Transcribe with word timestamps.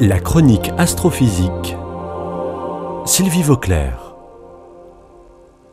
La 0.00 0.20
chronique 0.20 0.70
astrophysique. 0.78 1.74
Sylvie 3.04 3.42
Vauclair. 3.42 4.14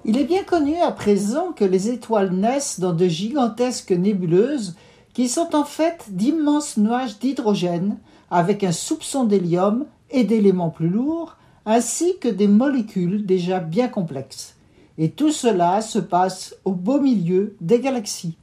Il 0.03 0.17
est 0.17 0.23
bien 0.23 0.43
connu 0.43 0.75
à 0.81 0.91
présent 0.91 1.51
que 1.51 1.63
les 1.63 1.89
étoiles 1.89 2.31
naissent 2.33 2.79
dans 2.79 2.93
de 2.93 3.07
gigantesques 3.07 3.91
nébuleuses 3.91 4.75
qui 5.13 5.29
sont 5.29 5.55
en 5.55 5.63
fait 5.63 6.05
d'immenses 6.09 6.77
nuages 6.77 7.19
d'hydrogène 7.19 7.97
avec 8.31 8.63
un 8.63 8.71
soupçon 8.71 9.25
d'hélium 9.25 9.85
et 10.09 10.23
d'éléments 10.23 10.71
plus 10.71 10.89
lourds, 10.89 11.37
ainsi 11.67 12.17
que 12.19 12.27
des 12.27 12.47
molécules 12.47 13.27
déjà 13.27 13.59
bien 13.59 13.89
complexes. 13.89 14.55
Et 14.97 15.11
tout 15.11 15.31
cela 15.31 15.81
se 15.81 15.99
passe 15.99 16.55
au 16.65 16.71
beau 16.71 16.99
milieu 16.99 17.55
des 17.61 17.79
galaxies. 17.79 18.37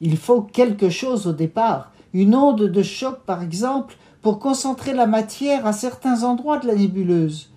Il 0.00 0.16
faut 0.16 0.40
quelque 0.40 0.88
chose 0.88 1.26
au 1.26 1.32
départ, 1.32 1.92
une 2.14 2.34
onde 2.34 2.62
de 2.62 2.82
choc 2.82 3.18
par 3.26 3.42
exemple, 3.42 3.94
pour 4.22 4.38
concentrer 4.38 4.92
la 4.92 5.06
matière 5.06 5.66
à 5.66 5.72
certains 5.72 6.22
endroits 6.22 6.58
de 6.58 6.66
la 6.66 6.74
nébuleuse. 6.74 7.50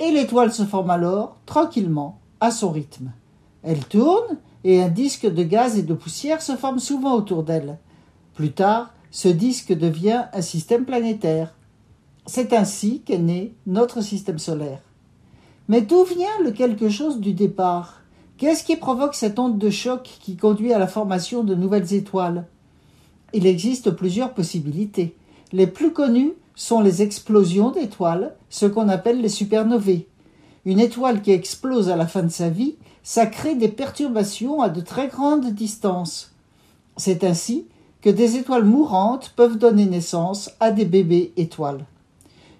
Et 0.00 0.10
l'étoile 0.10 0.52
se 0.52 0.64
forme 0.64 0.90
alors, 0.90 1.36
tranquillement, 1.46 2.18
à 2.40 2.50
son 2.50 2.70
rythme. 2.70 3.12
Elle 3.62 3.84
tourne 3.84 4.38
et 4.64 4.82
un 4.82 4.88
disque 4.88 5.26
de 5.26 5.42
gaz 5.42 5.78
et 5.78 5.82
de 5.82 5.94
poussière 5.94 6.42
se 6.42 6.56
forme 6.56 6.78
souvent 6.78 7.14
autour 7.14 7.42
d'elle. 7.42 7.78
Plus 8.34 8.52
tard, 8.52 8.92
ce 9.10 9.28
disque 9.28 9.72
devient 9.72 10.24
un 10.32 10.42
système 10.42 10.84
planétaire. 10.84 11.54
C'est 12.26 12.52
ainsi 12.52 13.02
qu'est 13.04 13.18
né 13.18 13.54
notre 13.66 14.00
système 14.00 14.38
solaire. 14.38 14.80
Mais 15.68 15.82
d'où 15.82 16.04
vient 16.04 16.42
le 16.42 16.50
quelque 16.50 16.88
chose 16.88 17.20
du 17.20 17.32
départ? 17.32 18.00
Qu'est-ce 18.36 18.64
qui 18.64 18.76
provoque 18.76 19.14
cette 19.14 19.38
onde 19.38 19.58
de 19.58 19.70
choc 19.70 20.18
qui 20.20 20.36
conduit 20.36 20.72
à 20.72 20.78
la 20.78 20.86
formation 20.86 21.44
de 21.44 21.54
nouvelles 21.54 21.94
étoiles? 21.94 22.46
Il 23.32 23.46
existe 23.46 23.90
plusieurs 23.90 24.34
possibilités. 24.34 25.16
Les 25.54 25.68
plus 25.68 25.92
connues 25.92 26.32
sont 26.56 26.80
les 26.80 27.00
explosions 27.00 27.70
d'étoiles, 27.70 28.34
ce 28.50 28.66
qu'on 28.66 28.88
appelle 28.88 29.20
les 29.20 29.28
supernovées. 29.28 30.08
Une 30.64 30.80
étoile 30.80 31.22
qui 31.22 31.30
explose 31.30 31.90
à 31.90 31.96
la 31.96 32.08
fin 32.08 32.24
de 32.24 32.28
sa 32.28 32.48
vie, 32.48 32.74
ça 33.04 33.26
crée 33.26 33.54
des 33.54 33.68
perturbations 33.68 34.62
à 34.62 34.68
de 34.68 34.80
très 34.80 35.06
grandes 35.06 35.52
distances. 35.52 36.32
C'est 36.96 37.22
ainsi 37.22 37.66
que 38.02 38.10
des 38.10 38.34
étoiles 38.34 38.64
mourantes 38.64 39.32
peuvent 39.36 39.56
donner 39.56 39.86
naissance 39.86 40.50
à 40.58 40.72
des 40.72 40.86
bébés 40.86 41.32
étoiles. 41.36 41.84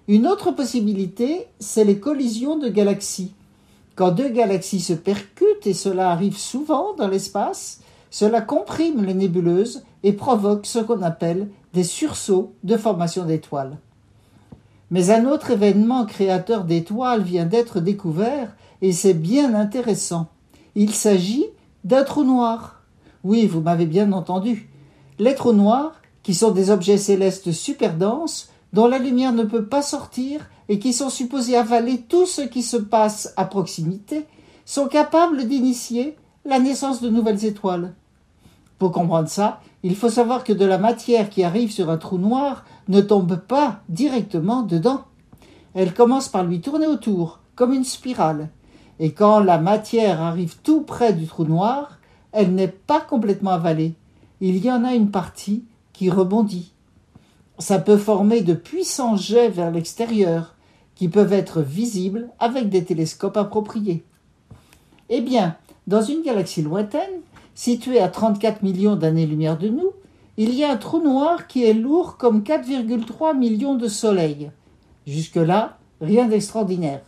Une 0.07 0.25
autre 0.25 0.51
possibilité, 0.51 1.47
c'est 1.59 1.83
les 1.83 1.99
collisions 1.99 2.57
de 2.57 2.69
galaxies. 2.69 3.33
Quand 3.95 4.11
deux 4.11 4.29
galaxies 4.29 4.79
se 4.79 4.93
percutent, 4.93 5.67
et 5.67 5.73
cela 5.73 6.11
arrive 6.11 6.37
souvent 6.37 6.93
dans 6.93 7.09
l'espace, 7.09 7.81
cela 8.17 8.39
comprime 8.39 9.03
les 9.03 9.13
nébuleuses 9.13 9.83
et 10.03 10.13
provoque 10.13 10.65
ce 10.65 10.79
qu'on 10.79 11.01
appelle 11.01 11.49
des 11.73 11.83
sursauts 11.83 12.53
de 12.63 12.77
formation 12.77 13.25
d'étoiles. 13.25 13.77
Mais 14.89 15.09
un 15.09 15.25
autre 15.25 15.51
événement 15.51 16.05
créateur 16.05 16.63
d'étoiles 16.63 17.23
vient 17.23 17.45
d'être 17.45 17.81
découvert 17.81 18.55
et 18.81 18.93
c'est 18.93 19.15
bien 19.15 19.53
intéressant. 19.53 20.29
Il 20.75 20.93
s'agit 20.93 21.45
d'un 21.83 22.05
trou 22.05 22.23
noir. 22.23 22.83
Oui, 23.25 23.47
vous 23.47 23.59
m'avez 23.59 23.85
bien 23.85 24.13
entendu. 24.13 24.69
Les 25.19 25.35
trous 25.35 25.51
noirs, 25.51 26.01
qui 26.23 26.33
sont 26.33 26.51
des 26.51 26.71
objets 26.71 26.97
célestes 26.97 27.51
super 27.51 27.97
denses, 27.97 28.49
dont 28.71 28.87
la 28.87 28.97
lumière 28.97 29.33
ne 29.33 29.43
peut 29.43 29.65
pas 29.65 29.81
sortir 29.81 30.49
et 30.69 30.79
qui 30.79 30.93
sont 30.93 31.09
supposés 31.09 31.57
avaler 31.57 31.97
tout 32.07 32.25
ce 32.25 32.43
qui 32.43 32.63
se 32.63 32.77
passe 32.77 33.33
à 33.35 33.43
proximité, 33.43 34.25
sont 34.63 34.87
capables 34.87 35.49
d'initier 35.49 36.15
la 36.45 36.59
naissance 36.59 37.01
de 37.01 37.09
nouvelles 37.09 37.43
étoiles. 37.43 37.93
Pour 38.77 38.91
comprendre 38.91 39.29
ça, 39.29 39.61
il 39.83 39.95
faut 39.95 40.09
savoir 40.09 40.43
que 40.43 40.53
de 40.53 40.65
la 40.65 40.77
matière 40.77 41.29
qui 41.29 41.43
arrive 41.43 41.71
sur 41.71 41.89
un 41.89 41.97
trou 41.97 42.17
noir 42.17 42.65
ne 42.87 43.01
tombe 43.01 43.37
pas 43.37 43.81
directement 43.87 44.63
dedans. 44.63 45.03
Elle 45.73 45.93
commence 45.93 46.27
par 46.27 46.43
lui 46.43 46.61
tourner 46.61 46.87
autour, 46.87 47.39
comme 47.55 47.73
une 47.73 47.83
spirale. 47.83 48.49
Et 48.99 49.11
quand 49.11 49.39
la 49.39 49.57
matière 49.57 50.21
arrive 50.21 50.57
tout 50.63 50.81
près 50.81 51.13
du 51.13 51.25
trou 51.25 51.43
noir, 51.43 51.99
elle 52.31 52.53
n'est 52.53 52.67
pas 52.67 53.01
complètement 53.01 53.51
avalée. 53.51 53.93
Il 54.41 54.63
y 54.63 54.71
en 54.71 54.83
a 54.83 54.93
une 54.93 55.11
partie 55.11 55.63
qui 55.93 56.09
rebondit. 56.09 56.73
Ça 57.57 57.79
peut 57.79 57.97
former 57.97 58.41
de 58.41 58.53
puissants 58.53 59.15
jets 59.15 59.49
vers 59.49 59.71
l'extérieur, 59.71 60.55
qui 60.95 61.07
peuvent 61.07 61.33
être 61.33 61.61
visibles 61.61 62.29
avec 62.39 62.69
des 62.69 62.83
télescopes 62.83 63.37
appropriés. 63.37 64.03
Eh 65.09 65.21
bien, 65.21 65.55
dans 65.87 66.01
une 66.01 66.21
galaxie 66.21 66.61
lointaine, 66.61 67.21
situé 67.55 67.99
à 67.99 68.09
34 68.09 68.61
millions 68.61 68.95
d'années-lumière 68.95 69.57
de 69.57 69.69
nous, 69.69 69.91
il 70.37 70.53
y 70.53 70.63
a 70.63 70.71
un 70.71 70.77
trou 70.77 71.01
noir 71.01 71.47
qui 71.47 71.63
est 71.63 71.73
lourd 71.73 72.17
comme 72.17 72.41
4,3 72.41 73.35
millions 73.37 73.75
de 73.75 73.87
soleils. 73.87 74.51
Jusque-là, 75.07 75.77
rien 76.01 76.27
d'extraordinaire. 76.27 77.01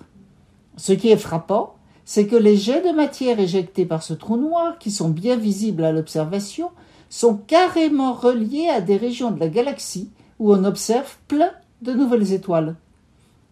Ce 0.77 0.93
qui 0.93 1.09
est 1.09 1.17
frappant, 1.17 1.75
c'est 2.05 2.27
que 2.27 2.37
les 2.37 2.55
jets 2.55 2.81
de 2.81 2.95
matière 2.95 3.39
éjectés 3.39 3.85
par 3.85 4.01
ce 4.01 4.13
trou 4.13 4.37
noir, 4.37 4.79
qui 4.79 4.91
sont 4.91 5.09
bien 5.09 5.35
visibles 5.35 5.83
à 5.83 5.91
l'observation, 5.91 6.69
sont 7.09 7.35
carrément 7.35 8.13
reliés 8.13 8.69
à 8.69 8.79
des 8.79 8.95
régions 8.95 9.31
de 9.31 9.39
la 9.39 9.49
galaxie 9.49 10.09
où 10.39 10.53
on 10.53 10.63
observe 10.63 11.17
plein 11.27 11.51
de 11.81 11.93
nouvelles 11.93 12.31
étoiles. 12.31 12.75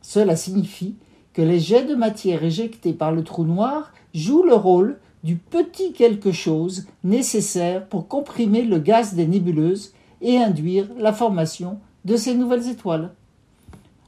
Cela 0.02 0.36
signifie 0.36 0.96
que 1.34 1.42
les 1.42 1.60
jets 1.60 1.86
de 1.86 1.96
matière 1.96 2.44
éjectés 2.44 2.94
par 2.94 3.12
le 3.12 3.24
trou 3.24 3.44
noir 3.44 3.92
jouent 4.14 4.44
le 4.44 4.56
rôle 4.56 5.00
du 5.26 5.38
petit 5.38 5.92
quelque 5.92 6.32
chose 6.32 6.86
nécessaire 7.04 7.88
pour 7.88 8.08
comprimer 8.08 8.62
le 8.62 8.78
gaz 8.78 9.16
des 9.16 9.26
nébuleuses 9.26 9.92
et 10.22 10.38
induire 10.38 10.88
la 11.00 11.14
formation 11.14 11.80
de 12.06 12.16
ces 12.16 12.36
nouvelles 12.36 12.70
étoiles. 12.70 13.12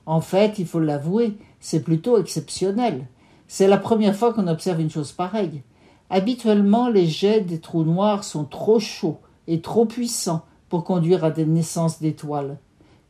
En 0.06 0.22
fait, 0.22 0.60
il 0.60 0.68
faut 0.68 0.80
l'avouer, 0.80 1.36
c'est 1.60 1.82
plutôt 1.82 2.20
exceptionnel. 2.20 3.08
C'est 3.48 3.68
la 3.68 3.80
première 3.80 4.16
fois 4.16 4.32
qu'on 4.32 4.46
observe 4.46 4.80
une 4.80 4.92
chose 4.92 5.12
pareille. 5.12 5.64
Habituellement, 6.12 6.88
les 6.88 7.08
jets 7.08 7.42
des 7.42 7.60
trous 7.60 7.84
noirs 7.84 8.24
sont 8.24 8.46
trop 8.46 8.80
chauds 8.80 9.18
et 9.48 9.60
trop 9.62 9.86
puissants 9.86 10.46
pour 10.70 10.84
conduire 10.84 11.24
à 11.24 11.32
des 11.32 11.48
naissances 11.48 12.00
d'étoiles. 12.00 12.60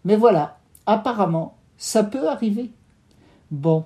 Mais 0.06 0.16
voilà, 0.16 0.60
apparemment, 0.86 1.58
ça 1.78 2.06
peut 2.06 2.30
arriver. 2.30 2.72
Bon, 3.52 3.84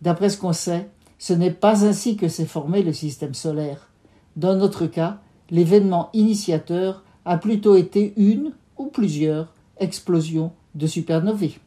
d'après 0.00 0.28
ce 0.28 0.38
qu'on 0.38 0.52
sait, 0.52 0.88
ce 1.18 1.32
n'est 1.32 1.50
pas 1.50 1.84
ainsi 1.84 2.16
que 2.16 2.28
s'est 2.28 2.44
formé 2.44 2.82
le 2.82 2.92
système 2.92 3.34
solaire. 3.34 3.88
Dans 4.36 4.56
notre 4.56 4.86
cas, 4.86 5.20
l'événement 5.50 6.10
initiateur 6.12 7.04
a 7.24 7.38
plutôt 7.38 7.76
été 7.76 8.12
une 8.16 8.52
ou 8.76 8.86
plusieurs 8.86 9.52
explosions 9.78 10.52
de 10.74 10.86
supernovae. 10.86 11.58